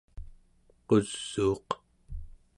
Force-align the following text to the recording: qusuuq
qusuuq 0.87 1.67